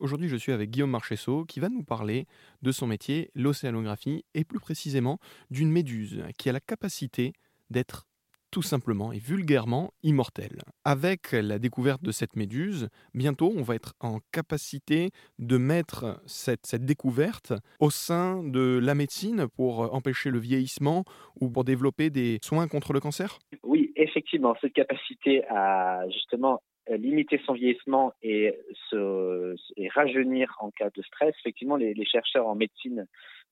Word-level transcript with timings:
Aujourd'hui, 0.00 0.28
je 0.28 0.36
suis 0.36 0.52
avec 0.52 0.70
Guillaume 0.70 0.90
Marchesso 0.90 1.44
qui 1.44 1.60
va 1.60 1.68
nous 1.68 1.82
parler 1.82 2.26
de 2.62 2.72
son 2.72 2.86
métier, 2.86 3.30
l'océanographie, 3.34 4.24
et 4.32 4.44
plus 4.44 4.58
précisément 4.58 5.18
d'une 5.50 5.70
méduse 5.70 6.24
qui 6.38 6.48
a 6.48 6.52
la 6.52 6.60
capacité 6.60 7.34
d'être 7.68 8.06
tout 8.50 8.62
simplement 8.62 9.12
et 9.12 9.18
vulgairement 9.18 9.92
immortelle. 10.02 10.62
Avec 10.84 11.32
la 11.32 11.58
découverte 11.58 12.02
de 12.02 12.12
cette 12.12 12.34
méduse, 12.34 12.88
bientôt 13.12 13.52
on 13.54 13.62
va 13.62 13.74
être 13.74 13.92
en 14.00 14.20
capacité 14.32 15.10
de 15.38 15.58
mettre 15.58 16.20
cette, 16.24 16.64
cette 16.64 16.86
découverte 16.86 17.52
au 17.78 17.90
sein 17.90 18.42
de 18.42 18.80
la 18.82 18.94
médecine 18.94 19.48
pour 19.54 19.94
empêcher 19.94 20.30
le 20.30 20.38
vieillissement 20.38 21.04
ou 21.40 21.50
pour 21.50 21.64
développer 21.64 22.08
des 22.08 22.38
soins 22.42 22.68
contre 22.68 22.94
le 22.94 23.00
cancer? 23.00 23.38
Oui, 23.62 23.92
effectivement, 23.96 24.56
cette 24.62 24.72
capacité 24.72 25.44
à 25.48 26.08
justement 26.08 26.62
limiter 26.96 27.40
son 27.44 27.52
vieillissement 27.52 28.12
et, 28.22 28.54
se, 28.88 29.54
et 29.76 29.88
rajeunir 29.88 30.54
en 30.60 30.70
cas 30.70 30.90
de 30.90 31.02
stress, 31.02 31.34
effectivement, 31.40 31.76
les, 31.76 31.94
les 31.94 32.04
chercheurs 32.04 32.46
en 32.46 32.54
médecine 32.54 33.06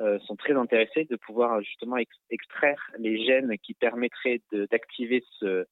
euh, 0.00 0.18
sont 0.20 0.36
très 0.36 0.54
intéressés 0.54 1.04
de 1.04 1.16
pouvoir 1.16 1.60
justement 1.62 1.96
ex 1.96 2.14
extraire 2.30 2.90
les 2.98 3.24
gènes 3.24 3.56
qui 3.58 3.74
permettraient 3.74 4.42
d'activer 4.70 5.22
ce, 5.38 5.66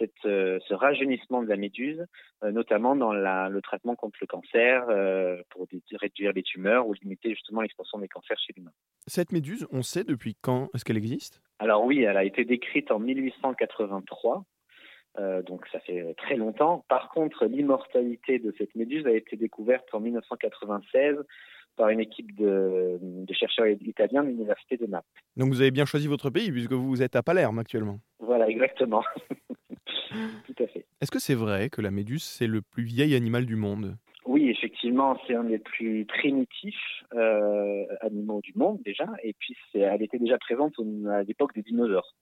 cette, 0.00 0.12
euh, 0.24 0.58
ce 0.66 0.74
rajeunissement 0.74 1.42
de 1.42 1.48
la 1.48 1.56
méduse, 1.56 2.04
euh, 2.42 2.50
notamment 2.50 2.96
dans 2.96 3.12
la, 3.12 3.48
le 3.48 3.60
traitement 3.60 3.94
contre 3.94 4.18
le 4.20 4.26
cancer, 4.26 4.86
euh, 4.88 5.42
pour 5.50 5.66
réduire 5.92 6.32
les 6.32 6.42
tumeurs 6.42 6.88
ou 6.88 6.94
limiter 6.94 7.30
justement 7.30 7.60
l'expansion 7.60 7.98
des 7.98 8.08
cancers 8.08 8.38
chez 8.38 8.52
l'humain. 8.56 8.72
Cette 9.06 9.32
méduse, 9.32 9.66
on 9.70 9.82
sait 9.82 10.04
depuis 10.04 10.36
quand 10.40 10.70
est-ce 10.74 10.84
qu'elle 10.84 10.96
existe? 10.96 11.42
Alors 11.58 11.84
oui, 11.84 12.02
elle 12.02 12.16
a 12.16 12.24
été 12.24 12.44
décrite 12.44 12.90
en 12.90 12.98
1883 12.98 14.44
euh, 15.18 15.42
donc 15.42 15.66
ça 15.72 15.80
fait 15.80 16.14
très 16.16 16.36
longtemps. 16.36 16.84
Par 16.88 17.08
contre, 17.10 17.46
l'immortalité 17.46 18.38
de 18.38 18.54
cette 18.58 18.74
méduse 18.74 19.06
a 19.06 19.12
été 19.12 19.36
découverte 19.36 19.88
en 19.92 20.00
1996 20.00 21.16
par 21.76 21.88
une 21.88 22.00
équipe 22.00 22.36
de, 22.36 22.98
de 23.00 23.34
chercheurs 23.34 23.66
italiens 23.66 24.22
de 24.22 24.28
l'université 24.28 24.76
de 24.76 24.86
Naples. 24.86 25.06
Donc 25.36 25.48
vous 25.48 25.60
avez 25.60 25.70
bien 25.70 25.84
choisi 25.84 26.06
votre 26.06 26.30
pays 26.30 26.50
puisque 26.52 26.72
vous 26.72 27.02
êtes 27.02 27.16
à 27.16 27.22
Palerme 27.22 27.58
actuellement. 27.58 28.00
Voilà, 28.18 28.48
exactement. 28.48 29.02
Tout 30.46 30.62
à 30.62 30.66
fait. 30.66 30.84
Est-ce 31.00 31.10
que 31.10 31.18
c'est 31.18 31.34
vrai 31.34 31.70
que 31.70 31.80
la 31.80 31.90
méduse, 31.90 32.24
c'est 32.24 32.46
le 32.46 32.62
plus 32.62 32.82
vieil 32.82 33.14
animal 33.14 33.46
du 33.46 33.56
monde? 33.56 33.96
Effectivement, 34.60 35.18
c'est 35.26 35.34
un 35.34 35.44
des 35.44 35.58
plus 35.58 36.04
primitifs 36.04 37.04
euh, 37.14 37.86
animaux 38.00 38.40
du 38.42 38.52
monde 38.54 38.78
déjà, 38.84 39.06
et 39.22 39.34
puis 39.38 39.56
elle 39.74 40.02
était 40.02 40.18
déjà 40.18 40.38
présente 40.38 40.74
à 41.08 41.22
l'époque 41.22 41.54
des 41.54 41.62
dinosaures. 41.62 42.14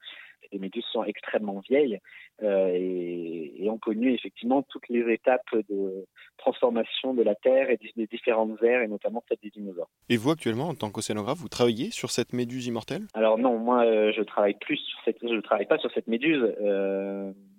Les 0.52 0.58
méduses 0.60 0.84
sont 0.92 1.04
extrêmement 1.04 1.60
vieilles 1.68 1.98
euh, 2.42 2.70
et, 2.72 3.52
et, 3.56 3.68
ont 3.68 3.78
connu 3.78 4.14
effectivement 4.14 4.62
toutes 4.62 4.88
les 4.88 5.12
étapes 5.12 5.52
de 5.68 6.06
transformation 6.38 7.12
de 7.12 7.22
la 7.22 7.34
Terre 7.34 7.70
et 7.70 7.76
des, 7.76 8.06
différentes 8.06 8.62
ères, 8.62 8.82
et 8.82 8.88
notamment 8.88 9.22
celle 9.28 9.38
des 9.42 9.50
dinosaures. 9.50 9.90
Et 10.08 10.16
vous, 10.16 10.30
actuellement, 10.30 10.68
en 10.68 10.74
tant 10.74 10.90
qu'océanographe, 10.90 11.38
vous 11.38 11.48
travaillez 11.48 11.90
sur 11.90 12.10
cette 12.10 12.32
méduse 12.32 12.66
immortelle? 12.66 13.02
Alors 13.14 13.36
non, 13.36 13.58
moi, 13.58 13.84
euh, 13.84 14.12
je 14.16 14.22
travaille 14.22 14.56
plus 14.60 14.76
sur 14.76 14.98
cette, 15.04 15.18
je 15.22 15.40
travaille 15.40 15.66
pas 15.66 15.78
sur 15.78 15.90
cette 15.92 16.06
méduse. 16.06 16.42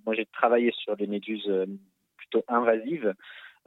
Moi, 0.05 0.15
j'ai 0.15 0.25
travaillé 0.25 0.71
sur 0.71 0.95
des 0.95 1.05
méduses 1.05 1.51
plutôt 2.17 2.43
invasives. 2.47 3.13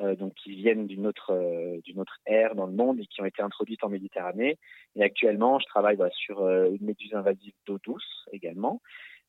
Euh, 0.03 0.17
donc 0.17 0.35
qui 0.35 0.55
viennent 0.55 0.87
d'une 0.87 1.07
autre 1.07 1.33
euh, 1.33 1.79
d'une 1.85 2.01
autre 2.01 2.19
ère 2.27 2.55
dans 2.55 2.67
le 2.67 2.73
monde 2.73 2.99
et 2.99 3.07
qui 3.07 3.21
ont 3.21 3.25
été 3.25 3.43
introduites 3.43 3.85
en 3.85 3.89
Méditerranée. 3.89 4.59
Et 4.97 5.03
actuellement, 5.03 5.59
je 5.61 5.67
travaille 5.67 5.97
bah, 5.97 6.11
sur 6.11 6.41
euh, 6.41 6.71
une 6.71 6.87
méduse 6.87 7.15
invasive 7.15 7.53
d'eau 7.67 7.79
douce 7.85 8.27
également, 8.33 8.81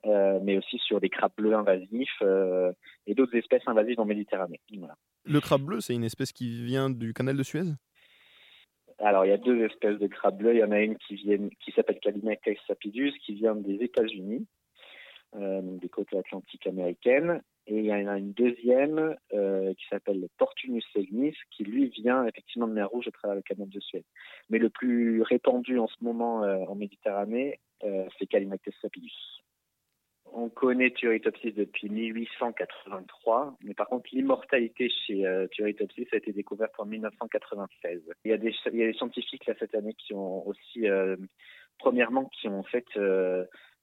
mais 0.05 0.57
aussi 0.57 0.79
sur 0.79 0.99
des 0.99 1.09
crabes 1.09 1.31
bleus 1.37 1.53
invasifs 1.53 2.21
et 3.07 3.13
d'autres 3.13 3.35
espèces 3.35 3.61
invasives 3.67 3.99
en 3.99 4.05
Méditerranée. 4.05 4.59
Voilà. 4.77 4.95
Le 5.23 5.39
crabe 5.39 5.61
bleu, 5.61 5.79
c'est 5.79 5.93
une 5.93 6.03
espèce 6.03 6.33
qui 6.33 6.63
vient 6.63 6.89
du 6.89 7.13
canal 7.13 7.37
de 7.37 7.43
Suez? 7.43 7.63
Alors, 8.99 9.25
il 9.25 9.29
y 9.29 9.33
a 9.33 9.37
deux 9.37 9.63
espèces 9.63 9.99
de 9.99 10.07
crabes 10.07 10.37
bleus. 10.37 10.55
Il 10.55 10.59
y 10.59 10.63
en 10.63 10.71
a 10.71 10.79
une 10.79 10.97
qui, 10.97 11.15
vient, 11.15 11.37
qui 11.63 11.71
s'appelle 11.71 11.99
Calinacus 11.99 12.59
sapidus, 12.67 13.13
qui 13.25 13.33
vient 13.33 13.55
des 13.55 13.75
États-Unis, 13.75 14.45
euh, 15.35 15.61
des 15.63 15.89
côtes 15.89 16.13
atlantiques 16.13 16.67
américaines. 16.67 17.41
Et 17.67 17.77
il 17.79 17.85
y 17.85 17.93
en 17.93 18.07
a 18.07 18.17
une 18.17 18.33
deuxième 18.33 19.15
euh, 19.33 19.73
qui 19.75 19.85
s'appelle 19.89 20.27
Portunus 20.37 20.85
segnis, 20.91 21.33
qui 21.51 21.63
lui 21.63 21.87
vient 21.89 22.25
effectivement 22.25 22.67
de 22.67 22.73
mer 22.73 22.89
Rouge 22.89 23.07
à 23.07 23.11
travers 23.11 23.35
le 23.35 23.41
canal 23.41 23.69
de 23.69 23.79
Suède. 23.79 24.03
Mais 24.49 24.59
le 24.59 24.69
plus 24.69 25.21
répandu 25.21 25.79
en 25.79 25.87
ce 25.87 25.95
moment 26.01 26.43
euh, 26.43 26.57
en 26.67 26.75
Méditerranée, 26.75 27.59
euh, 27.83 28.05
c'est 28.19 28.27
Calimactes 28.27 28.69
sapidus. 28.81 29.13
On 30.35 30.49
connaît 30.49 30.91
Turritopsis 30.91 31.53
depuis 31.53 31.89
1883, 31.89 33.55
mais 33.63 33.75
par 33.75 33.87
contre 33.87 34.09
l'immortalité 34.13 34.89
chez 34.89 35.23
Turritopsis 35.51 36.07
a 36.11 36.17
été 36.17 36.31
découverte 36.31 36.73
en 36.79 36.85
1996. 36.85 38.01
Il 38.25 38.31
y 38.31 38.33
a 38.33 38.37
des, 38.37 38.51
scientifiques 38.93 39.43
cette 39.59 39.75
année 39.75 39.93
qui 39.93 40.15
ont 40.15 40.47
aussi, 40.47 40.87
premièrement, 41.77 42.31
qui 42.33 42.47
ont 42.47 42.63
fait 42.63 42.87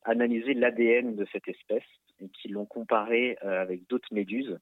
euh, 0.06 0.10
analyser 0.10 0.54
l'ADN 0.54 1.16
de 1.16 1.26
cette 1.32 1.48
espèce 1.48 1.84
et 2.20 2.28
qui 2.28 2.48
l'ont 2.48 2.66
comparé 2.66 3.38
euh, 3.44 3.60
avec 3.60 3.86
d'autres 3.88 4.12
méduses. 4.12 4.58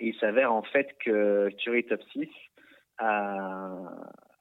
Il 0.00 0.14
s'avère 0.16 0.52
en 0.52 0.62
fait 0.62 0.96
que 0.98 1.48
Turritopsis 1.58 2.30
a, 2.98 3.70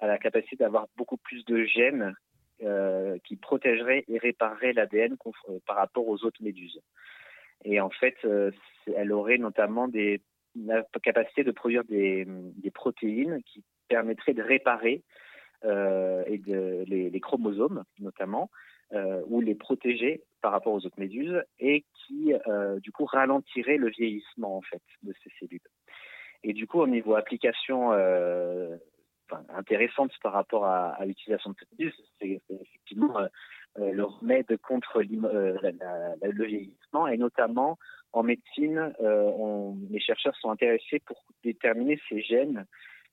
la 0.01 0.17
capacité 0.17 0.55
d'avoir 0.55 0.87
beaucoup 0.97 1.17
plus 1.17 1.45
de 1.45 1.63
gènes 1.65 2.15
euh, 2.63 3.17
qui 3.23 3.35
protégeraient 3.35 4.03
et 4.07 4.17
répareraient 4.17 4.73
l'ADN 4.73 5.17
par 5.65 5.75
rapport 5.75 6.07
aux 6.07 6.23
autres 6.23 6.41
méduses. 6.41 6.79
Et 7.63 7.79
en 7.79 7.89
fait, 7.89 8.15
euh, 8.25 8.51
elle 8.95 9.11
aurait 9.11 9.37
notamment 9.37 9.87
des, 9.87 10.21
la 10.55 10.83
capacité 11.03 11.43
de 11.43 11.51
produire 11.51 11.83
des, 11.83 12.25
protéines 12.73 13.41
qui 13.43 13.63
permettraient 13.87 14.33
de 14.33 14.41
réparer 14.41 15.03
euh, 15.65 16.23
les, 16.27 17.19
chromosomes 17.19 17.83
notamment, 17.99 18.49
euh, 18.93 19.21
ou 19.27 19.41
les 19.41 19.55
protéger 19.55 20.21
par 20.41 20.51
rapport 20.51 20.73
aux 20.73 20.85
autres 20.85 20.99
méduses 20.99 21.43
et 21.59 21.85
qui 21.93 22.33
euh, 22.47 22.79
du 22.79 22.91
coup 22.91 23.05
ralentirait 23.05 23.77
le 23.77 23.89
vieillissement 23.89 24.57
en 24.57 24.61
fait 24.61 24.81
de 25.03 25.13
ces 25.23 25.31
cellules. 25.39 25.59
Et 26.43 26.53
du 26.53 26.67
coup 26.67 26.79
au 26.79 26.87
niveau 26.87 27.15
application 27.15 27.93
euh, 27.93 28.75
intéressante 29.49 30.11
par 30.21 30.33
rapport 30.33 30.65
à, 30.65 30.97
l'utilisation 31.05 31.51
de 31.51 31.55
cette 31.59 31.79
méduse, 31.79 31.95
c'est 32.19 32.41
effectivement 32.49 33.17
euh, 33.19 33.91
le 33.93 34.03
remède 34.03 34.57
contre 34.57 35.01
le 35.01 36.45
vieillissement 36.45 37.07
et 37.07 37.17
notamment 37.17 37.77
en 38.13 38.23
médecine, 38.23 38.93
les 39.89 40.01
chercheurs 40.01 40.35
sont 40.35 40.49
intéressés 40.49 40.99
pour 41.05 41.23
déterminer 41.45 41.97
ces 42.09 42.21
gènes 42.21 42.65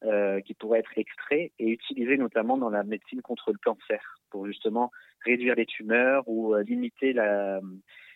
euh, 0.04 0.40
qui 0.40 0.54
pourraient 0.54 0.78
être 0.78 0.96
extraits 0.96 1.50
et 1.58 1.70
utilisés 1.70 2.16
notamment 2.16 2.56
dans 2.56 2.70
la 2.70 2.84
médecine 2.84 3.20
contre 3.20 3.50
le 3.50 3.58
cancer 3.58 4.00
pour 4.30 4.46
justement 4.46 4.92
réduire 5.24 5.56
les 5.56 5.66
tumeurs 5.66 6.22
ou 6.28 6.54
euh, 6.54 6.62
limiter 6.62 7.14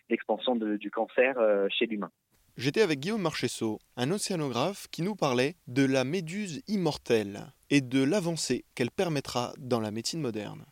l'expansion 0.08 0.54
du 0.54 0.90
cancer 0.92 1.38
euh, 1.38 1.66
chez 1.70 1.86
l'humain. 1.86 2.10
J'étais 2.56 2.82
avec 2.82 3.00
Guillaume 3.00 3.22
Marchesso, 3.22 3.80
un 3.96 4.10
océanographe 4.12 4.86
qui 4.92 5.02
nous 5.02 5.16
parlait 5.16 5.56
de 5.66 5.84
la 5.84 6.04
méduse 6.04 6.62
immortelle 6.68 7.46
et 7.70 7.80
de 7.80 8.04
l'avancée 8.04 8.64
qu'elle 8.74 8.90
permettra 8.90 9.52
dans 9.58 9.80
la 9.80 9.90
médecine 9.90 10.20
moderne. 10.20 10.64